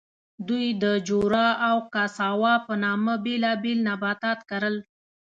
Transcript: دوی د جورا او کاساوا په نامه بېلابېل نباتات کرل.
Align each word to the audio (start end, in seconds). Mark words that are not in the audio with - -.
دوی 0.47 0.65
د 0.83 0.85
جورا 1.07 1.47
او 1.69 1.77
کاساوا 1.93 2.53
په 2.67 2.73
نامه 2.83 3.13
بېلابېل 3.25 3.79
نباتات 3.89 4.39
کرل. 4.49 4.75